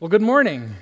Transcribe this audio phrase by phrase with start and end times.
[0.00, 0.76] Well, good morning.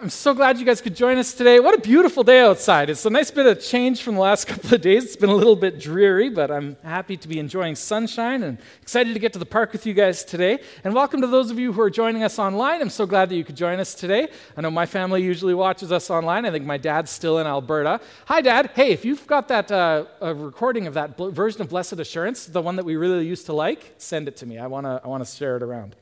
[0.00, 1.60] I'm so glad you guys could join us today.
[1.60, 2.88] What a beautiful day outside.
[2.88, 5.04] It's a nice bit of change from the last couple of days.
[5.04, 9.12] It's been a little bit dreary, but I'm happy to be enjoying sunshine and excited
[9.12, 10.60] to get to the park with you guys today.
[10.82, 12.80] And welcome to those of you who are joining us online.
[12.80, 14.28] I'm so glad that you could join us today.
[14.56, 16.46] I know my family usually watches us online.
[16.46, 18.00] I think my dad's still in Alberta.
[18.28, 18.70] Hi, Dad.
[18.74, 22.76] Hey, if you've got that uh, recording of that version of Blessed Assurance, the one
[22.76, 24.56] that we really used to like, send it to me.
[24.56, 25.96] I want to I wanna share it around.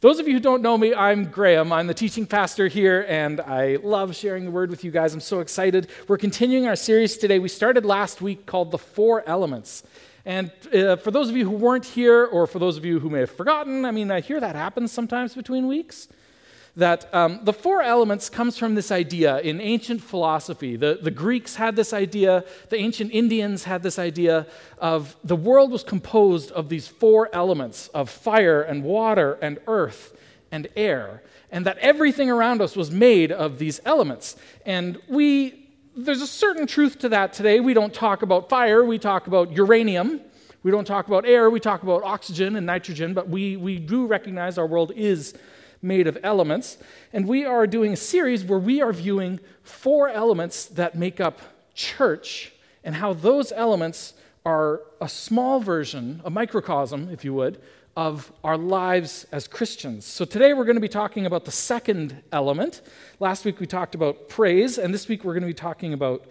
[0.00, 1.74] Those of you who don't know me, I'm Graham.
[1.74, 5.12] I'm the teaching pastor here, and I love sharing the word with you guys.
[5.12, 5.88] I'm so excited.
[6.08, 7.38] We're continuing our series today.
[7.38, 9.82] We started last week called The Four Elements.
[10.24, 13.10] And uh, for those of you who weren't here, or for those of you who
[13.10, 16.08] may have forgotten, I mean, I hear that happens sometimes between weeks
[16.80, 20.76] that um, the four elements comes from this idea in ancient philosophy.
[20.76, 24.46] The, the greeks had this idea the ancient indians had this idea
[24.78, 30.16] of the world was composed of these four elements of fire and water and earth
[30.50, 34.36] and air and that everything around us was made of these elements.
[34.64, 35.56] And we
[35.96, 37.60] there's a certain truth to that today.
[37.60, 40.20] We don't talk about fire we talk about uranium.
[40.62, 44.06] We don't talk about air we talk about oxygen and nitrogen but we, we do
[44.06, 45.34] recognize our world is
[45.82, 46.78] made of elements.
[47.12, 51.40] And we are doing a series where we are viewing four elements that make up
[51.74, 52.52] church
[52.84, 54.14] and how those elements
[54.44, 57.60] are a small version, a microcosm, if you would,
[57.96, 60.04] of our lives as Christians.
[60.06, 62.80] So today we're going to be talking about the second element.
[63.18, 66.24] Last week we talked about praise, and this week we're going to be talking about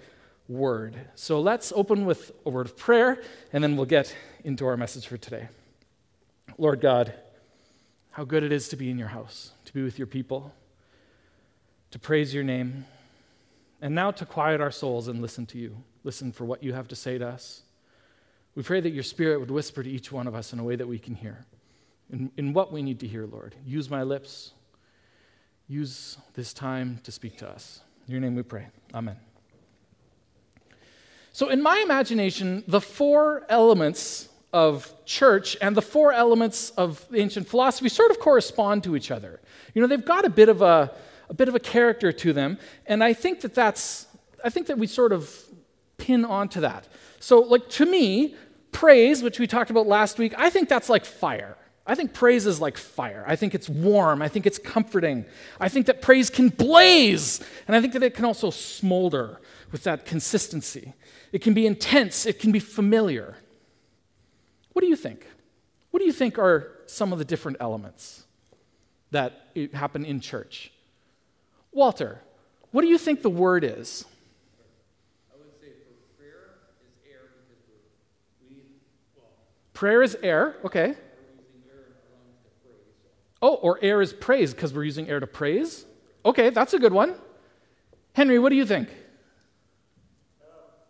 [0.47, 0.95] word.
[1.16, 3.22] So let's open with a word of prayer,
[3.53, 5.47] and then we'll get into our message for today.
[6.58, 7.14] Lord God,
[8.19, 10.53] how good it is to be in your house, to be with your people,
[11.89, 12.83] to praise your name,
[13.81, 15.77] and now to quiet our souls and listen to you.
[16.03, 17.61] Listen for what you have to say to us.
[18.55, 20.75] We pray that your spirit would whisper to each one of us in a way
[20.75, 21.45] that we can hear,
[22.11, 23.55] in, in what we need to hear, Lord.
[23.65, 24.51] Use my lips.
[25.69, 27.79] Use this time to speak to us.
[28.05, 28.67] In your name we pray.
[28.93, 29.15] Amen.
[31.31, 37.48] So, in my imagination, the four elements of church and the four elements of ancient
[37.48, 39.39] philosophy sort of correspond to each other.
[39.73, 40.92] You know, they've got a bit of a,
[41.30, 42.58] a bit of a character to them,
[42.88, 44.08] and I think that that's,
[44.43, 45.32] I think that we sort of
[45.98, 46.88] pin onto that.
[47.20, 48.36] So, like, to me,
[48.71, 51.55] praise, which we talked about last week, I think that's like fire.
[51.86, 53.23] I think praise is like fire.
[53.27, 54.21] I think it's warm.
[54.21, 55.26] I think it's comforting.
[55.59, 59.83] I think that praise can blaze, and I think that it can also smolder with
[59.83, 60.93] that consistency.
[61.32, 63.38] It can be intense, it can be familiar.
[64.79, 65.27] What do you think?
[65.91, 68.23] What do you think are some of the different elements
[69.11, 69.33] that
[69.73, 70.71] happen in church?
[71.73, 72.21] Walter,
[72.71, 74.05] what do you think the word is?
[75.33, 77.61] I would say for prayer is air because
[78.49, 78.55] we,
[79.17, 79.25] well,
[79.73, 80.95] prayer is air, okay.
[83.41, 85.83] Oh, or air is praise because we're using air to praise?
[86.23, 87.15] Okay, that's a good one.
[88.13, 88.87] Henry, what do you think?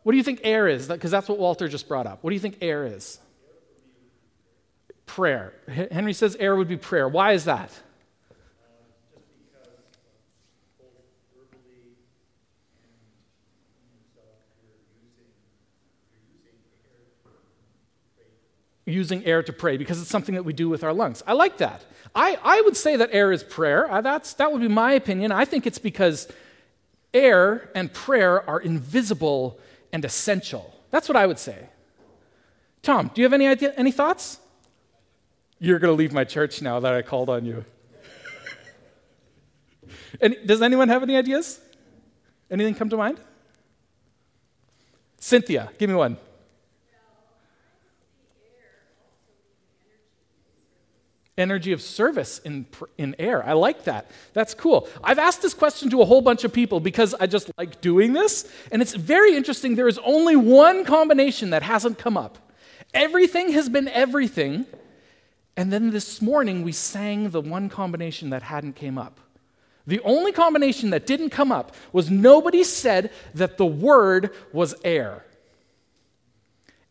[0.03, 0.88] What do you think air is?
[0.88, 2.23] Because that's what Walter just brought up.
[2.23, 3.19] What do you think air is?
[5.16, 5.53] Prayer.
[5.92, 7.08] Henry says air would be prayer.
[7.08, 7.72] Why is that?
[18.86, 21.22] using air to pray because it's something that we do with our lungs.
[21.28, 21.86] I like that.
[22.16, 23.92] I, I would say that air is prayer.
[23.92, 25.31] Uh, that's, that would be my opinion.
[25.31, 26.28] I think it's because
[27.14, 29.59] air and prayer are invisible
[29.94, 30.74] and essential.
[30.90, 31.69] That's what I would say.
[32.81, 34.40] Tom, do you have any idea, any thoughts?
[35.59, 37.66] You're going to leave my church now that I called on you.
[40.22, 41.59] and does anyone have any ideas?
[42.50, 43.20] Anything come to mind?
[45.19, 46.18] Cynthia, give me one.
[51.40, 52.66] energy of service in,
[52.98, 53.44] in air.
[53.46, 54.12] I like that.
[54.34, 54.88] That's cool.
[55.03, 58.14] I've asked this question to a whole bunch of people because I just like doing
[58.14, 58.52] this.
[58.72, 59.75] And it's very interesting.
[59.75, 62.38] There is only one combination that hasn't come up.
[62.94, 64.66] Everything has been everything,
[65.59, 69.20] and then this morning we sang the one combination that hadn't came up.
[69.86, 75.25] The only combination that didn't come up was nobody said that the word was air.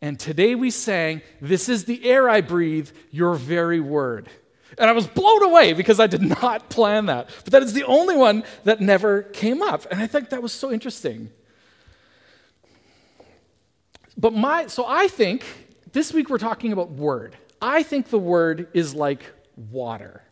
[0.02, 4.28] And today we sang, This is the air I breathe, your very word.
[4.76, 7.31] And I was blown away because I did not plan that.
[7.44, 9.87] But that is the only one that never came up.
[9.90, 11.31] And I think that was so interesting.
[14.19, 15.46] But my, so I think
[15.92, 17.34] this week we're talking about word.
[17.60, 19.22] I think the word is like
[19.56, 20.22] water.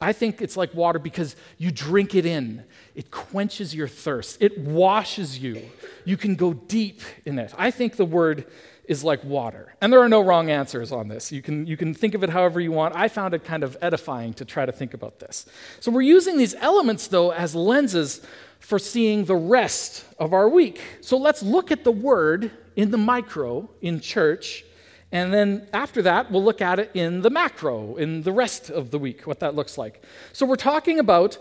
[0.00, 2.64] I think it's like water because you drink it in.
[2.94, 4.42] It quenches your thirst.
[4.42, 5.62] It washes you.
[6.04, 7.54] You can go deep in it.
[7.56, 8.46] I think the word
[8.86, 9.74] is like water.
[9.80, 11.32] And there are no wrong answers on this.
[11.32, 12.94] You can, you can think of it however you want.
[12.94, 15.46] I found it kind of edifying to try to think about this.
[15.80, 18.20] So we're using these elements, though, as lenses
[18.60, 20.80] for seeing the rest of our week.
[21.00, 24.64] So let's look at the word in the micro in church.
[25.12, 28.90] And then after that, we'll look at it in the macro, in the rest of
[28.90, 30.02] the week, what that looks like.
[30.32, 31.38] So we're talking about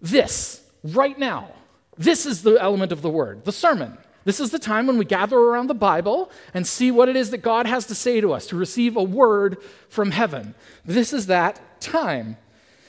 [0.00, 1.54] this right now.
[1.96, 3.98] This is the element of the word, the sermon.
[4.24, 7.30] This is the time when we gather around the Bible and see what it is
[7.30, 9.58] that God has to say to us, to receive a word
[9.88, 10.54] from heaven.
[10.84, 12.36] This is that time.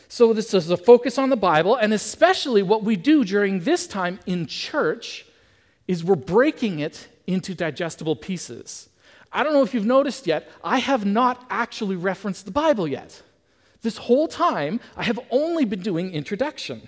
[0.09, 3.88] So, this is a focus on the Bible, and especially what we do during this
[3.88, 5.25] time in church
[5.88, 8.89] is we're breaking it into digestible pieces.
[9.33, 13.22] I don't know if you've noticed yet, I have not actually referenced the Bible yet.
[13.81, 16.88] This whole time, I have only been doing introduction.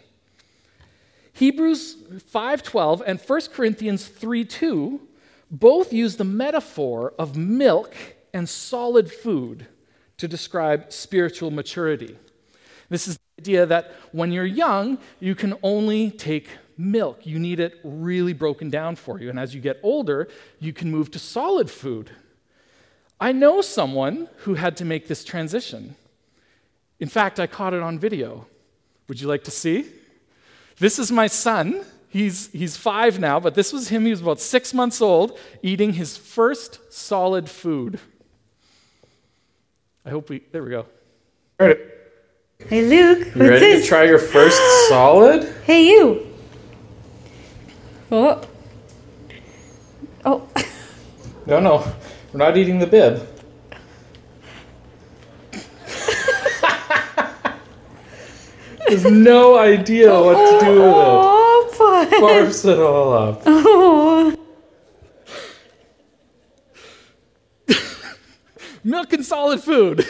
[1.34, 1.96] Hebrews
[2.32, 5.00] 5:12 and 1 Corinthians 3:2
[5.50, 7.96] both use the metaphor of milk
[8.34, 9.68] and solid food
[10.18, 12.18] to describe spiritual maturity.
[12.90, 17.26] This is the idea that when you're young, you can only take milk.
[17.26, 19.30] You need it really broken down for you.
[19.30, 20.28] And as you get older,
[20.60, 22.12] you can move to solid food.
[23.24, 25.96] I know someone who had to make this transition.
[27.00, 28.48] In fact, I caught it on video.
[29.08, 29.86] Would you like to see?
[30.78, 31.86] This is my son.
[32.10, 34.04] He's, he's five now, but this was him.
[34.04, 37.98] He was about six months old, eating his first solid food.
[40.06, 40.86] I hope we, there we go.
[41.62, 41.80] All right.
[42.68, 43.84] Hey Luke, You ready this?
[43.84, 44.60] to try your first
[44.90, 45.44] solid?
[45.64, 46.28] Hey you.
[48.12, 48.42] Oh.
[50.26, 50.50] Oh.
[51.46, 51.94] No, no,
[52.34, 53.28] we're not eating the bib.
[58.88, 60.94] There's no idea what to do with it.
[60.94, 62.10] Oh, fun.
[62.22, 63.42] Barfs it all up.
[63.46, 64.36] Oh.
[68.84, 70.06] Milk and solid food.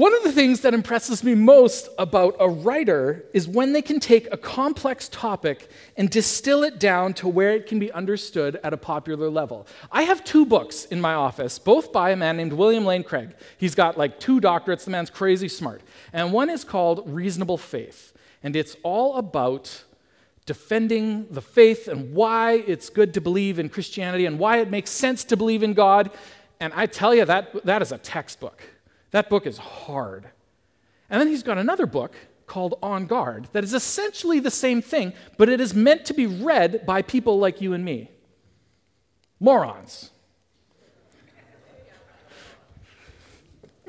[0.00, 4.00] One of the things that impresses me most about a writer is when they can
[4.00, 8.72] take a complex topic and distill it down to where it can be understood at
[8.72, 9.66] a popular level.
[9.92, 13.34] I have two books in my office, both by a man named William Lane Craig.
[13.58, 15.82] He's got like two doctorates, the man's crazy smart.
[16.14, 19.84] And one is called Reasonable Faith, and it's all about
[20.46, 24.92] defending the faith and why it's good to believe in Christianity and why it makes
[24.92, 26.10] sense to believe in God.
[26.58, 28.62] And I tell you, that, that is a textbook.
[29.10, 30.30] That book is hard.
[31.08, 32.14] And then he's got another book
[32.46, 36.26] called On Guard that is essentially the same thing, but it is meant to be
[36.26, 38.10] read by people like you and me.
[39.38, 40.10] Morons.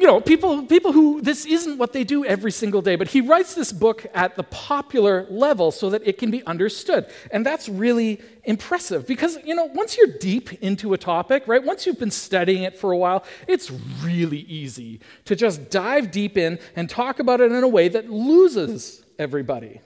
[0.02, 3.22] You know, people, people who this isn't what they do every single day, but he
[3.22, 7.06] writes this book at the popular level so that it can be understood.
[7.30, 11.86] And that's really impressive because, you know, once you're deep into a topic, right, once
[11.86, 13.70] you've been studying it for a while, it's
[14.04, 18.10] really easy to just dive deep in and talk about it in a way that
[18.10, 19.82] loses everybody.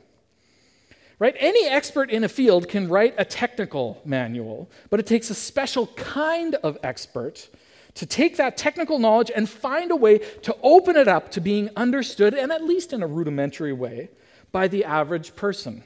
[1.20, 1.36] Right?
[1.38, 5.88] Any expert in a field can write a technical manual, but it takes a special
[5.88, 7.50] kind of expert
[7.96, 11.70] to take that technical knowledge and find a way to open it up to being
[11.76, 14.10] understood, and at least in a rudimentary way,
[14.52, 15.84] by the average person.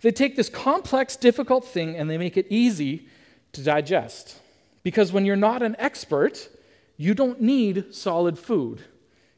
[0.00, 3.08] They take this complex, difficult thing and they make it easy
[3.52, 4.38] to digest.
[4.82, 6.50] Because when you're not an expert,
[6.98, 8.84] you don't need solid food,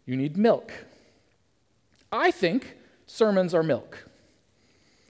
[0.04, 0.72] you need milk.
[2.10, 2.76] I think
[3.06, 4.05] sermons are milk.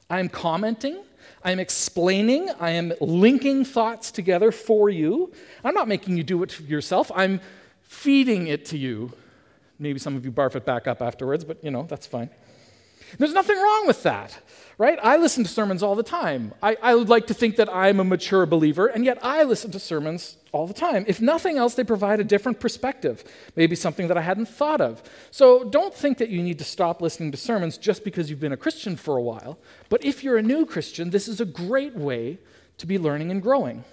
[0.08, 1.02] I'm commenting,
[1.42, 5.32] I'm explaining, I am linking thoughts together for you.
[5.64, 7.40] I'm not making you do it yourself, I'm
[7.82, 9.12] feeding it to you.
[9.78, 12.30] Maybe some of you barf it back up afterwards, but you know, that's fine.
[13.18, 14.38] There's nothing wrong with that,
[14.78, 14.98] right?
[15.02, 16.54] I listen to sermons all the time.
[16.62, 19.70] I, I would like to think that I'm a mature believer, and yet I listen
[19.72, 21.04] to sermons all the time.
[21.06, 25.02] If nothing else, they provide a different perspective, maybe something that I hadn't thought of.
[25.30, 28.52] So don't think that you need to stop listening to sermons just because you've been
[28.52, 29.58] a Christian for a while.
[29.88, 32.38] But if you're a new Christian, this is a great way
[32.78, 33.84] to be learning and growing.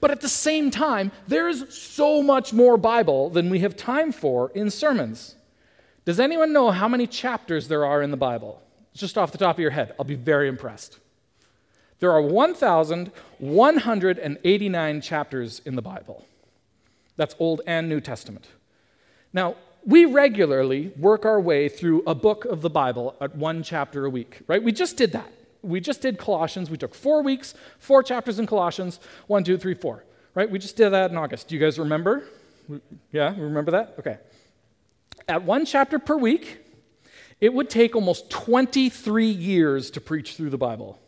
[0.00, 4.12] But at the same time, there is so much more Bible than we have time
[4.12, 5.36] for in sermons.
[6.04, 8.60] Does anyone know how many chapters there are in the Bible?
[8.94, 10.98] Just off the top of your head, I'll be very impressed.
[12.00, 16.26] There are 1,189 chapters in the Bible.
[17.16, 18.48] That's Old and New Testament.
[19.32, 19.54] Now,
[19.84, 24.10] we regularly work our way through a book of the Bible at one chapter a
[24.10, 24.62] week, right?
[24.62, 25.30] We just did that.
[25.62, 26.70] We just did Colossians.
[26.70, 30.04] We took four weeks, four chapters in Colossians one, two, three, four,
[30.34, 30.50] right?
[30.50, 31.48] We just did that in August.
[31.48, 32.24] Do you guys remember?
[33.12, 33.96] Yeah, remember that?
[33.98, 34.16] Okay.
[35.30, 36.58] At one chapter per week,
[37.40, 40.98] it would take almost 23 years to preach through the Bible.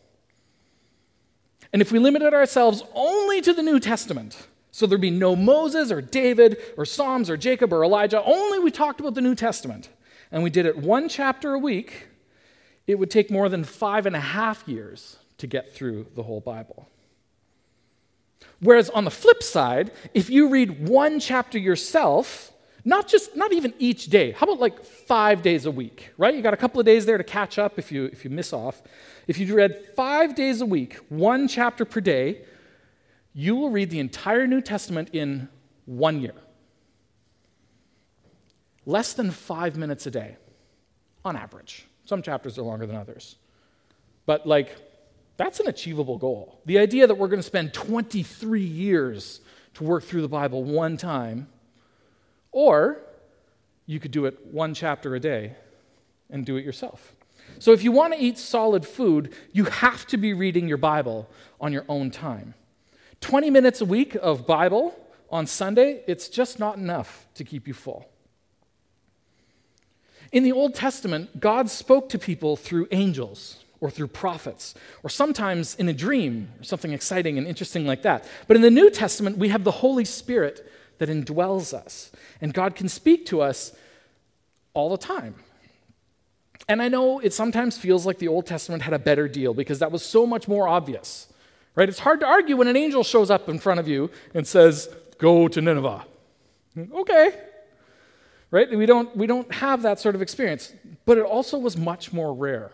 [1.73, 5.91] And if we limited ourselves only to the New Testament, so there'd be no Moses
[5.91, 9.89] or David or Psalms or Jacob or Elijah, only we talked about the New Testament,
[10.31, 12.07] and we did it one chapter a week,
[12.87, 16.39] it would take more than five and a half years to get through the whole
[16.39, 16.87] Bible.
[18.61, 22.52] Whereas on the flip side, if you read one chapter yourself,
[22.85, 26.33] not just not even each day, how about like five days a week, right?
[26.33, 28.51] You got a couple of days there to catch up if you if you miss
[28.53, 28.81] off.
[29.27, 32.43] If you read five days a week, one chapter per day,
[33.33, 35.49] you will read the entire New Testament in
[35.85, 36.35] one year.
[38.85, 40.37] Less than five minutes a day,
[41.23, 41.87] on average.
[42.05, 43.37] Some chapters are longer than others.
[44.25, 44.75] But, like,
[45.37, 46.61] that's an achievable goal.
[46.65, 49.41] The idea that we're going to spend 23 years
[49.75, 51.47] to work through the Bible one time,
[52.53, 52.99] or
[53.85, 55.55] you could do it one chapter a day
[56.29, 57.13] and do it yourself.
[57.59, 61.29] So, if you want to eat solid food, you have to be reading your Bible
[61.59, 62.53] on your own time.
[63.21, 64.97] 20 minutes a week of Bible
[65.29, 68.09] on Sunday, it's just not enough to keep you full.
[70.31, 75.75] In the Old Testament, God spoke to people through angels or through prophets, or sometimes
[75.75, 78.25] in a dream, or something exciting and interesting like that.
[78.47, 80.65] But in the New Testament, we have the Holy Spirit
[80.97, 83.73] that indwells us, and God can speak to us
[84.73, 85.35] all the time.
[86.67, 89.79] And I know it sometimes feels like the Old Testament had a better deal because
[89.79, 91.27] that was so much more obvious.
[91.75, 91.89] Right?
[91.89, 94.89] It's hard to argue when an angel shows up in front of you and says,
[95.17, 96.05] "Go to Nineveh."
[96.77, 97.33] Okay.
[98.51, 98.69] Right?
[98.69, 100.73] We don't we don't have that sort of experience,
[101.05, 102.71] but it also was much more rare.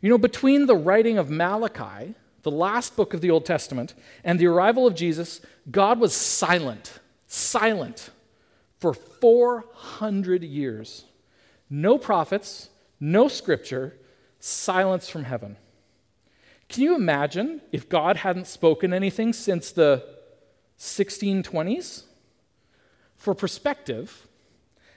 [0.00, 4.38] You know, between the writing of Malachi, the last book of the Old Testament, and
[4.38, 5.40] the arrival of Jesus,
[5.70, 8.10] God was silent, silent
[8.78, 11.04] for 400 years.
[11.68, 13.96] No prophets, no scripture,
[14.40, 15.56] silence from heaven.
[16.68, 20.04] Can you imagine if God hadn't spoken anything since the
[20.78, 22.04] 1620s?
[23.16, 24.26] For perspective,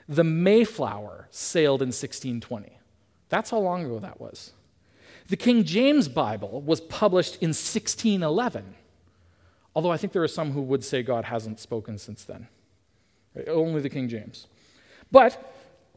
[0.07, 2.77] the Mayflower sailed in 1620.
[3.29, 4.51] That's how long ago that was.
[5.31, 8.75] The King James Bible was published in 1611,
[9.73, 12.49] although I think there are some who would say God hasn't spoken since then.
[13.47, 14.47] Only the King James.
[15.09, 15.55] But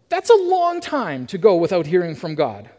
[0.08, 2.70] that's a long time to go without hearing from God.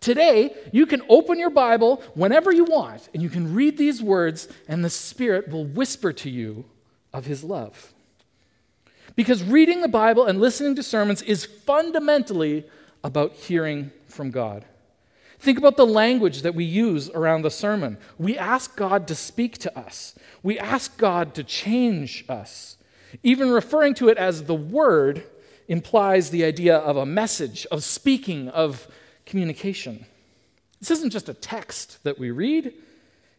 [0.00, 4.48] Today, you can open your Bible whenever you want, and you can read these words,
[4.68, 6.66] and the Spirit will whisper to you
[7.14, 7.94] of His love.
[9.16, 12.66] Because reading the Bible and listening to sermons is fundamentally
[13.02, 14.66] about hearing from God.
[15.42, 17.98] Think about the language that we use around the sermon.
[18.16, 22.76] We ask God to speak to us, we ask God to change us.
[23.24, 25.24] Even referring to it as the Word
[25.66, 28.86] implies the idea of a message, of speaking, of
[29.26, 30.06] communication.
[30.78, 32.72] This isn't just a text that we read,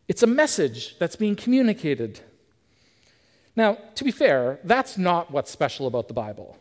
[0.10, 2.20] it's a message that's being communicated.
[3.56, 6.58] Now, to be fair, that's not what's special about the Bible.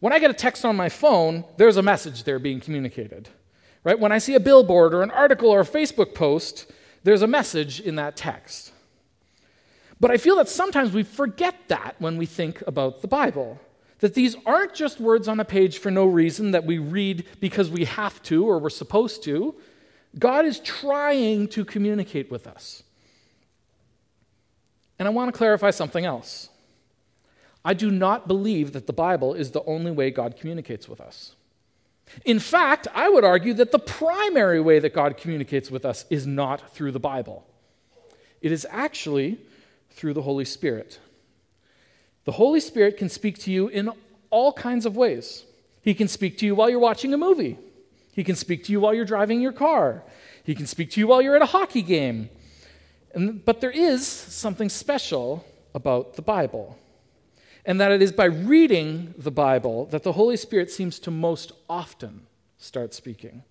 [0.00, 3.30] When I get a text on my phone, there's a message there being communicated.
[3.84, 3.98] Right?
[3.98, 6.70] When I see a billboard or an article or a Facebook post,
[7.02, 8.72] there's a message in that text.
[9.98, 13.60] But I feel that sometimes we forget that when we think about the Bible
[14.02, 17.70] that these aren't just words on a page for no reason that we read because
[17.70, 19.54] we have to or we're supposed to.
[20.18, 22.82] God is trying to communicate with us.
[24.98, 26.48] And I want to clarify something else.
[27.64, 31.36] I do not believe that the Bible is the only way God communicates with us.
[32.24, 36.26] In fact, I would argue that the primary way that God communicates with us is
[36.26, 37.46] not through the Bible,
[38.40, 39.38] it is actually
[39.90, 40.98] through the Holy Spirit.
[42.24, 43.90] The Holy Spirit can speak to you in
[44.30, 45.44] all kinds of ways.
[45.82, 47.58] He can speak to you while you're watching a movie.
[48.12, 50.02] He can speak to you while you're driving your car.
[50.44, 52.30] He can speak to you while you're at a hockey game.
[53.14, 56.78] And, but there is something special about the Bible,
[57.64, 61.52] and that it is by reading the Bible that the Holy Spirit seems to most
[61.68, 62.26] often
[62.58, 63.42] start speaking.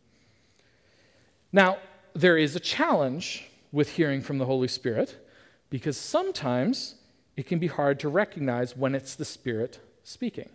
[1.52, 1.78] Now,
[2.14, 5.18] there is a challenge with hearing from the Holy Spirit
[5.70, 6.96] because sometimes
[7.38, 10.50] it can be hard to recognize when it's the Spirit speaking.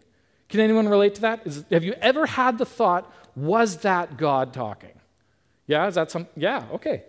[0.48, 1.46] Can anyone relate to that?
[1.46, 4.92] Is, have you ever had the thought, was that God talking?
[5.66, 6.28] Yeah, is that some?
[6.36, 7.04] Yeah, okay.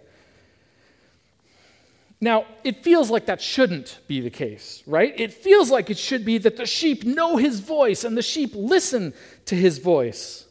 [2.20, 5.14] Now, it feels like that shouldn't be the case, right?
[5.20, 8.52] It feels like it should be that the sheep know his voice and the sheep
[8.56, 9.14] listen
[9.46, 10.46] to his voice,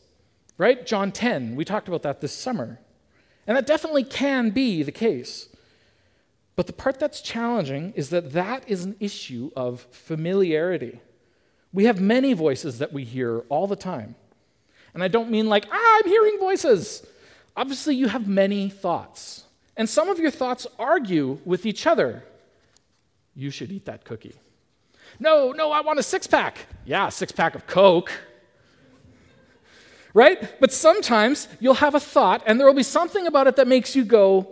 [0.58, 0.86] right?
[0.86, 2.78] John 10, we talked about that this summer.
[3.48, 5.48] And that definitely can be the case.
[6.54, 11.00] But the part that's challenging is that that is an issue of familiarity.
[11.72, 14.14] We have many voices that we hear all the time.
[14.94, 17.06] And I don't mean like, ah, I'm hearing voices.
[17.56, 19.44] Obviously, you have many thoughts,
[19.76, 22.24] And some of your thoughts argue with each other.
[23.34, 24.34] You should eat that cookie.
[25.20, 26.66] No, no, I want a six pack.
[26.84, 28.10] Yeah, six pack of Coke.
[30.14, 30.58] Right?
[30.60, 33.94] But sometimes you'll have a thought and there will be something about it that makes
[33.94, 34.48] you go,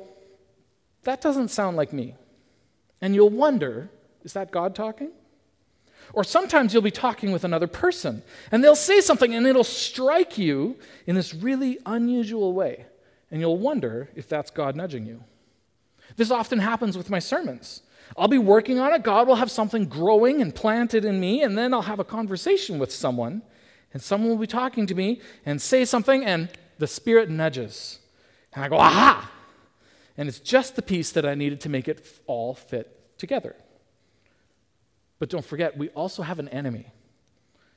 [1.05, 2.15] that doesn't sound like me.
[3.01, 3.89] And you'll wonder,
[4.25, 5.11] is that God talking?
[6.13, 10.37] Or sometimes you'll be talking with another person and they'll say something and it'll strike
[10.37, 10.77] you
[11.07, 12.85] in this really unusual way.
[13.31, 15.25] And you'll wonder if that's God nudging you.
[16.17, 17.83] This often happens with my sermons.
[18.17, 21.57] I'll be working on it, God will have something growing and planted in me, and
[21.57, 23.43] then I'll have a conversation with someone,
[23.93, 28.01] and someone will be talking to me and say something, and the Spirit nudges.
[28.53, 29.31] And I go, aha!
[30.17, 33.57] And it's just the piece that I needed to make it all fit together.
[35.19, 36.93] But don't forget, we also have an enemy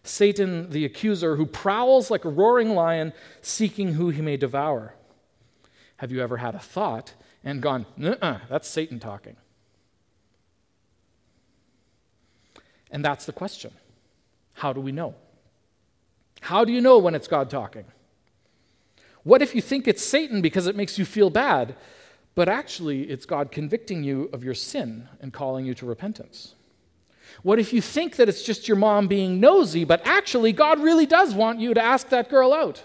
[0.03, 3.11] Satan, the accuser, who prowls like a roaring lion
[3.41, 4.95] seeking who he may devour.
[5.97, 7.13] Have you ever had a thought
[7.43, 7.85] and gone,
[8.21, 9.35] uh that's Satan talking?
[12.89, 13.71] And that's the question.
[14.53, 15.15] How do we know?
[16.41, 17.85] How do you know when it's God talking?
[19.23, 21.75] What if you think it's Satan because it makes you feel bad,
[22.33, 26.55] but actually it's God convicting you of your sin and calling you to repentance?
[27.43, 31.05] What if you think that it's just your mom being nosy, but actually God really
[31.05, 32.83] does want you to ask that girl out?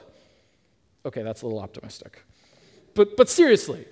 [1.07, 2.25] Okay, that's a little optimistic.
[2.95, 3.87] But, but seriously,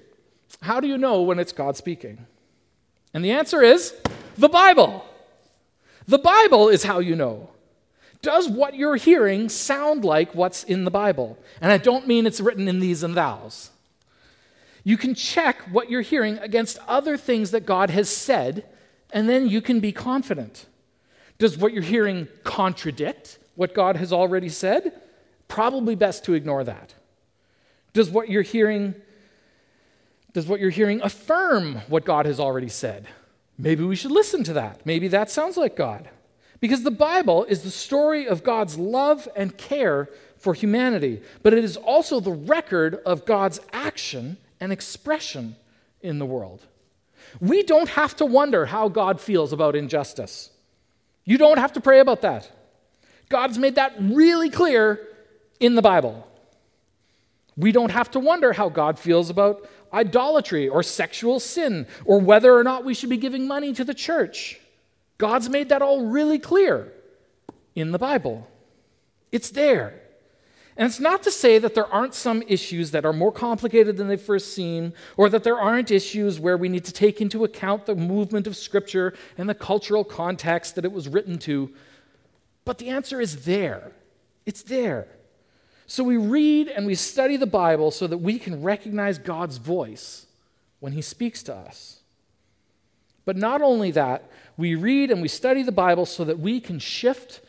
[0.62, 2.26] how do you know when it's God speaking?
[3.14, 3.95] And the answer is
[4.37, 5.04] the Bible.
[6.07, 7.50] The Bible is how you know.
[8.23, 11.38] Does what you're hearing sound like what's in the Bible?
[11.61, 13.71] And I don't mean it's written in thees and thous.
[14.85, 18.64] You can check what you're hearing against other things that God has said,
[19.12, 20.66] and then you can be confident.
[21.38, 24.92] Does what you're hearing contradict what God has already said?
[25.49, 26.95] Probably best to ignore that.
[27.92, 28.94] Does what you're hearing
[30.32, 33.09] does what you're hearing affirm what God has already said?
[33.59, 34.87] Maybe we should listen to that.
[34.87, 36.09] Maybe that sounds like God.
[36.61, 41.64] Because the Bible is the story of God's love and care for humanity, but it
[41.64, 45.56] is also the record of God's action and expression
[46.00, 46.64] in the world.
[47.40, 50.50] We don't have to wonder how God feels about injustice.
[51.24, 52.50] You don't have to pray about that.
[53.29, 55.07] God's made that really clear
[55.61, 56.26] in the Bible.
[57.61, 62.57] We don't have to wonder how God feels about idolatry or sexual sin or whether
[62.57, 64.59] or not we should be giving money to the church.
[65.18, 66.90] God's made that all really clear
[67.75, 68.49] in the Bible.
[69.31, 70.01] It's there.
[70.75, 74.09] And it's not to say that there aren't some issues that are more complicated than
[74.09, 77.85] they've first seem, or that there aren't issues where we need to take into account
[77.85, 81.70] the movement of Scripture and the cultural context that it was written to.
[82.64, 83.92] But the answer is there.
[84.46, 85.09] It's there.
[85.90, 90.26] So we read and we study the Bible so that we can recognize God's voice
[90.79, 91.98] when He speaks to us.
[93.24, 96.79] But not only that, we read and we study the Bible so that we can
[96.79, 97.40] shift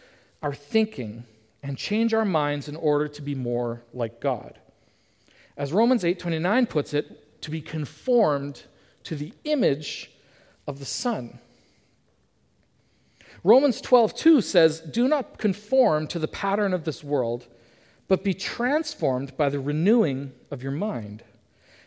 [0.42, 1.26] our thinking
[1.62, 4.58] and change our minds in order to be more like God.
[5.56, 8.64] As Romans 8:29 puts it, to be conformed
[9.04, 10.10] to the image
[10.66, 11.38] of the Son.
[13.44, 17.48] Romans 12:2 says, "Do not conform to the pattern of this world,
[18.12, 21.24] but be transformed by the renewing of your mind.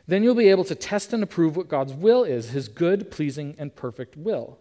[0.07, 3.55] Then you'll be able to test and approve what God's will is, his good, pleasing,
[3.59, 4.57] and perfect will.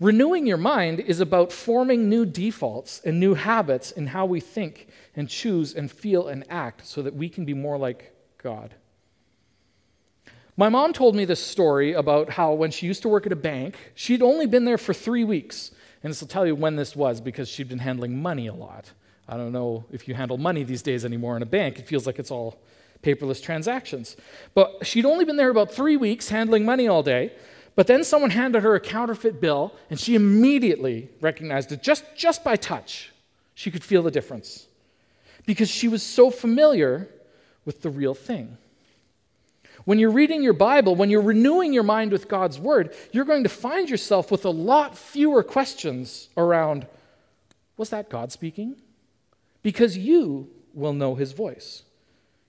[0.00, 4.88] Renewing your mind is about forming new defaults and new habits in how we think
[5.14, 8.74] and choose and feel and act so that we can be more like God.
[10.56, 13.36] My mom told me this story about how when she used to work at a
[13.36, 15.70] bank, she'd only been there for three weeks.
[16.02, 18.92] And this will tell you when this was because she'd been handling money a lot.
[19.28, 21.78] I don't know if you handle money these days anymore in a bank.
[21.78, 22.60] It feels like it's all
[23.02, 24.16] paperless transactions.
[24.54, 27.32] But she'd only been there about three weeks handling money all day.
[27.74, 32.42] But then someone handed her a counterfeit bill, and she immediately recognized it just, just
[32.42, 33.12] by touch.
[33.54, 34.66] She could feel the difference
[35.44, 37.08] because she was so familiar
[37.64, 38.56] with the real thing.
[39.84, 43.44] When you're reading your Bible, when you're renewing your mind with God's Word, you're going
[43.44, 46.86] to find yourself with a lot fewer questions around
[47.76, 48.76] was that God speaking?
[49.66, 51.82] Because you will know his voice.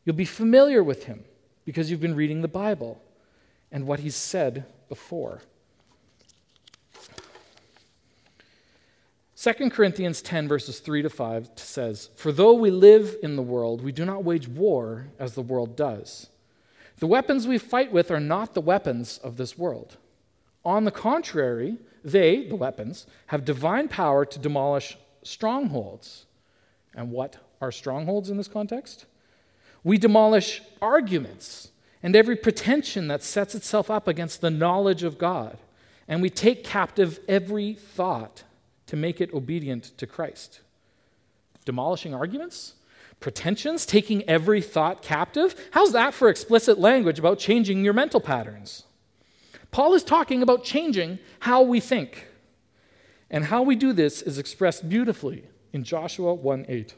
[0.06, 1.24] You'll be familiar with him
[1.66, 3.02] because you've been reading the Bible
[3.72, 5.42] and what he's said before.
[9.36, 13.82] 2 Corinthians 10, verses 3 to 5 says, For though we live in the world,
[13.82, 16.30] we do not wage war as the world does.
[17.00, 19.98] The weapons we fight with are not the weapons of this world.
[20.64, 26.27] On the contrary, they, the weapons, have divine power to demolish strongholds.
[26.98, 29.06] And what are strongholds in this context?
[29.84, 31.70] We demolish arguments
[32.02, 35.60] and every pretension that sets itself up against the knowledge of God.
[36.08, 38.44] And we take captive every thought
[38.88, 40.62] to make it obedient to Christ.
[41.66, 42.74] Demolishing arguments?
[43.20, 43.86] Pretensions?
[43.86, 45.70] Taking every thought captive?
[45.72, 48.84] How's that for explicit language about changing your mental patterns?
[49.70, 52.28] Paul is talking about changing how we think.
[53.30, 56.94] And how we do this is expressed beautifully in Joshua 1 8.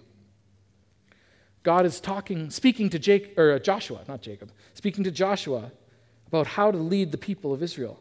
[1.64, 5.72] God is talking, speaking to Jake, or uh, Joshua, not Jacob, speaking to Joshua
[6.28, 8.00] about how to lead the people of Israel.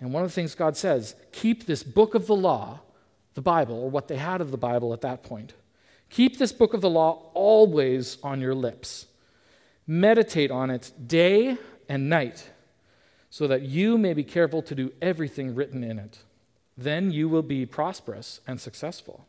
[0.00, 2.80] And one of the things God says, keep this book of the law,
[3.34, 5.54] the Bible, or what they had of the Bible at that point.
[6.10, 9.06] Keep this book of the law always on your lips.
[9.86, 11.56] Meditate on it day
[11.88, 12.50] and night,
[13.30, 16.18] so that you may be careful to do everything written in it.
[16.76, 19.26] Then you will be prosperous and successful.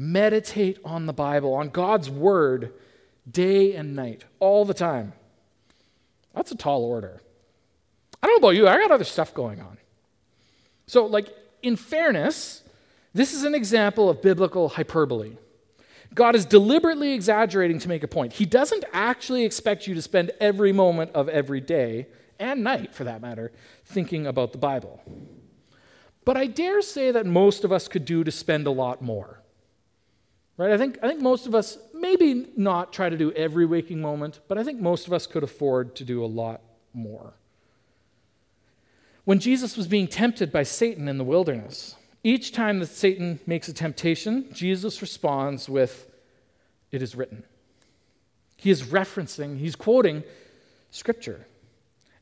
[0.00, 2.72] Meditate on the Bible, on God's Word,
[3.28, 5.12] day and night, all the time.
[6.36, 7.20] That's a tall order.
[8.22, 9.76] I don't know about you, I got other stuff going on.
[10.86, 11.34] So, like,
[11.64, 12.62] in fairness,
[13.12, 15.36] this is an example of biblical hyperbole.
[16.14, 18.34] God is deliberately exaggerating to make a point.
[18.34, 22.06] He doesn't actually expect you to spend every moment of every day,
[22.38, 23.50] and night for that matter,
[23.84, 25.02] thinking about the Bible.
[26.24, 29.37] But I dare say that most of us could do to spend a lot more.
[30.58, 30.72] Right?
[30.72, 34.40] I think, I think most of us, maybe not try to do every waking moment,
[34.48, 36.60] but I think most of us could afford to do a lot
[36.92, 37.34] more.
[39.24, 41.94] When Jesus was being tempted by Satan in the wilderness,
[42.24, 46.10] each time that Satan makes a temptation, Jesus responds with,
[46.90, 47.44] It is written.
[48.56, 50.24] He is referencing, he's quoting
[50.90, 51.46] Scripture.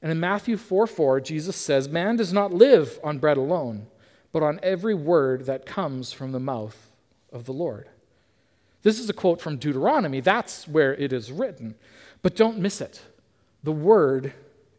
[0.03, 3.87] And in Matthew 4 4, Jesus says, Man does not live on bread alone,
[4.31, 6.93] but on every word that comes from the mouth
[7.33, 7.89] of the Lord.
[8.87, 10.21] This is a quote from Deuteronomy.
[10.21, 11.75] That's where it is written.
[12.23, 13.03] But don't miss it.
[13.65, 14.33] The word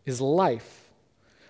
[0.05, 0.87] is life.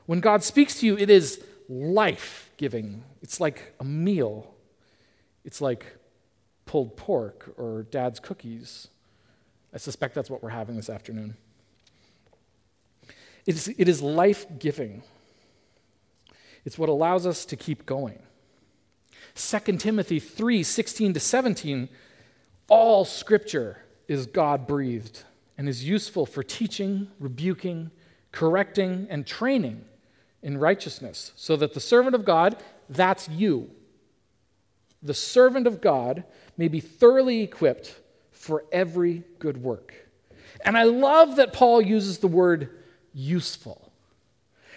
[0.07, 3.03] When God speaks to you, it is life giving.
[3.21, 4.55] It's like a meal,
[5.45, 5.85] it's like
[6.65, 8.87] pulled pork or dad's cookies.
[9.71, 11.37] I suspect that's what we're having this afternoon.
[13.45, 15.03] It is, it is life giving.
[16.65, 18.17] It's what allows us to keep going.
[19.35, 21.89] 2 Timothy 3 16 to 17
[22.69, 25.23] all scripture is God breathed
[25.57, 27.91] and is useful for teaching, rebuking,
[28.31, 29.83] correcting, and training
[30.43, 32.57] in righteousness, so that the servant of God,
[32.89, 33.71] that's you,
[35.01, 36.23] the servant of God,
[36.57, 37.99] may be thoroughly equipped
[38.31, 39.93] for every good work.
[40.61, 42.69] And I love that Paul uses the word
[43.13, 43.91] useful.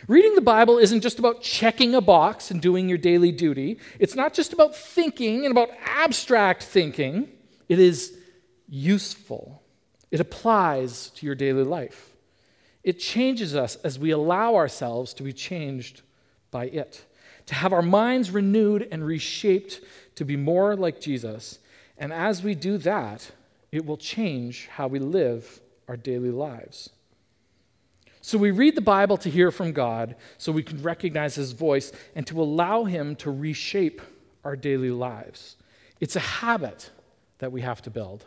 [0.08, 3.78] Reading the Bible isn't just about checking a box and doing your daily duty.
[3.98, 7.28] It's not just about thinking and about abstract thinking.
[7.70, 8.18] It is
[8.68, 9.62] useful,
[10.10, 12.10] it applies to your daily life.
[12.82, 16.02] It changes us as we allow ourselves to be changed
[16.50, 17.04] by it,
[17.46, 19.80] to have our minds renewed and reshaped
[20.16, 21.60] to be more like Jesus.
[21.96, 23.30] And as we do that,
[23.70, 26.90] it will change how we live our daily lives.
[28.20, 31.92] So we read the Bible to hear from God so we can recognize His voice
[32.16, 34.02] and to allow Him to reshape
[34.42, 35.54] our daily lives.
[36.00, 36.90] It's a habit
[37.40, 38.26] that we have to build.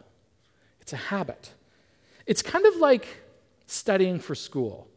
[0.81, 1.53] It's a habit.
[2.25, 3.07] It's kind of like
[3.65, 4.87] studying for school.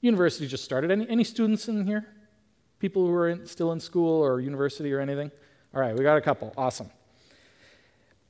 [0.00, 0.90] University just started.
[0.90, 2.06] Any, any students in here?
[2.78, 5.30] People who are in, still in school or university or anything?
[5.74, 6.52] All right, we got a couple.
[6.56, 6.90] Awesome.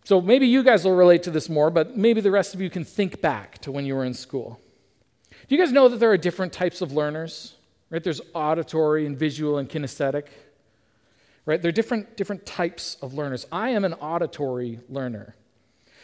[0.04, 2.70] So maybe you guys will relate to this more, but maybe the rest of you
[2.70, 4.60] can think back to when you were in school.
[5.30, 7.54] Do you guys know that there are different types of learners?
[7.90, 8.02] Right?
[8.02, 10.26] There's auditory and visual and kinesthetic
[11.48, 11.62] right?
[11.62, 13.46] There are different, different types of learners.
[13.50, 15.34] I am an auditory learner,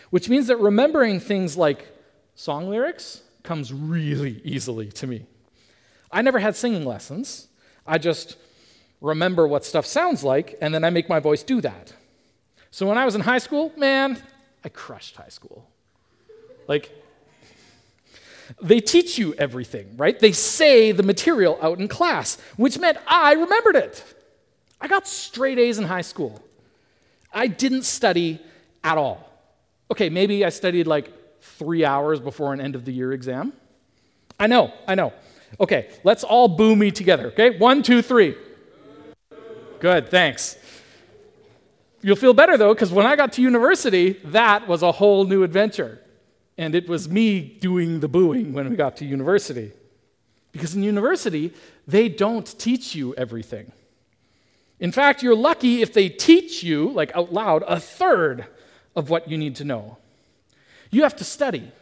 [0.09, 1.87] which means that remembering things like
[2.35, 5.27] song lyrics comes really easily to me.
[6.11, 7.49] I never had singing lessons.
[7.87, 8.39] I just
[9.03, 11.93] remember what stuff sounds like, and then I make my voice do that.
[12.71, 14.23] So when I was in high school, man,
[14.65, 15.69] I crushed high school.
[16.67, 16.91] Like,
[18.63, 20.19] they teach you everything, right?
[20.19, 24.03] They say the material out in class, which meant I remembered it.
[24.81, 26.43] I got straight A's in high school.
[27.33, 28.41] I didn't study
[28.83, 29.29] at all.
[29.91, 33.53] Okay, maybe I studied like three hours before an end of the year exam.
[34.39, 35.13] I know, I know.
[35.61, 37.57] Okay, let's all boo me together, okay?
[37.59, 38.37] One, two, three.
[39.81, 40.57] Good, thanks.
[42.03, 45.43] You'll feel better though, because when I got to university, that was a whole new
[45.43, 46.01] adventure.
[46.57, 49.73] And it was me doing the booing when we got to university.
[50.53, 51.53] Because in university,
[51.87, 53.73] they don't teach you everything.
[54.85, 58.45] In fact, you're lucky if they teach you, like out loud, a third
[58.95, 59.97] of what you need to know.
[60.91, 61.73] You have to study.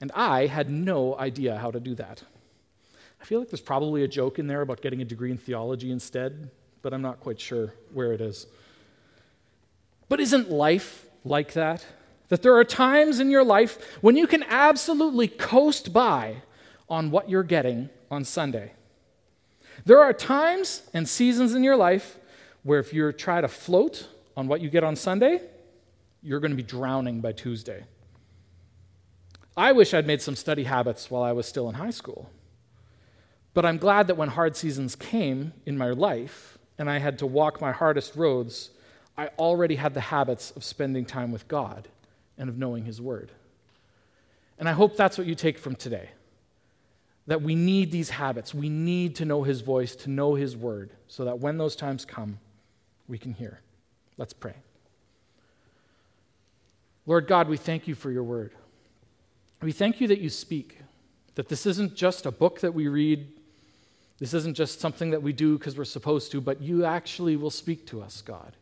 [0.00, 2.22] And I had no idea how to do that.
[3.20, 5.90] I feel like there's probably a joke in there about getting a degree in theology
[5.90, 6.48] instead,
[6.80, 8.46] but I'm not quite sure where it is.
[10.08, 11.84] But isn't life like that?
[12.28, 16.36] That there are times in your life when you can absolutely coast by
[16.88, 18.74] on what you're getting on Sunday.
[19.84, 22.17] There are times and seasons in your life
[22.68, 25.40] where if you try to float on what you get on Sunday,
[26.22, 27.82] you're going to be drowning by Tuesday.
[29.56, 32.28] I wish I'd made some study habits while I was still in high school.
[33.54, 37.26] But I'm glad that when hard seasons came in my life and I had to
[37.26, 38.68] walk my hardest roads,
[39.16, 41.88] I already had the habits of spending time with God
[42.36, 43.32] and of knowing His Word.
[44.58, 46.10] And I hope that's what you take from today.
[47.28, 48.52] That we need these habits.
[48.52, 52.04] We need to know His voice, to know His Word, so that when those times
[52.04, 52.40] come,
[53.08, 53.60] we can hear.
[54.16, 54.54] Let's pray.
[57.06, 58.52] Lord God, we thank you for your Word.
[59.62, 60.78] We thank you that you speak,
[61.34, 63.26] that this isn't just a book that we read,
[64.18, 67.50] this isn't just something that we do because we're supposed to, but you actually will
[67.50, 68.52] speak to us, God.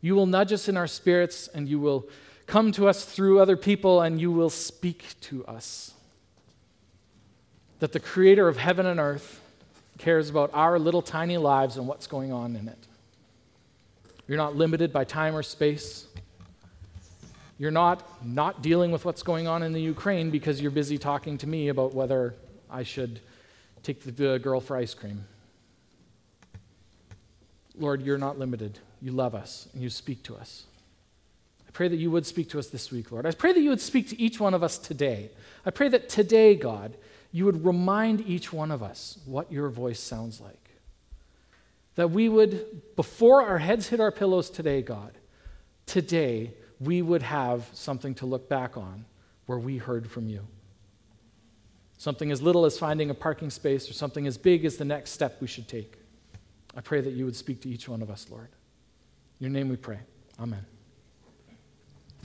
[0.00, 2.06] You will nudge us in our spirits and you will
[2.46, 5.94] come to us through other people and you will speak to us.
[7.80, 9.40] That the creator of heaven and earth
[9.98, 12.78] cares about our little tiny lives and what's going on in it.
[14.26, 16.06] You're not limited by time or space.
[17.58, 21.38] You're not not dealing with what's going on in the Ukraine because you're busy talking
[21.38, 22.34] to me about whether
[22.70, 23.20] I should
[23.82, 25.26] take the girl for ice cream.
[27.78, 28.78] Lord, you're not limited.
[29.00, 30.64] You love us and you speak to us.
[31.68, 33.26] I pray that you would speak to us this week, Lord.
[33.26, 35.30] I pray that you would speak to each one of us today.
[35.66, 36.96] I pray that today, God,
[37.32, 40.63] you would remind each one of us what your voice sounds like.
[41.96, 45.16] That we would, before our heads hit our pillows today, God,
[45.86, 49.04] today we would have something to look back on
[49.46, 50.46] where we heard from you.
[51.96, 55.10] Something as little as finding a parking space or something as big as the next
[55.12, 55.96] step we should take.
[56.76, 58.48] I pray that you would speak to each one of us, Lord.
[59.40, 60.00] In your name we pray.
[60.40, 60.66] Amen.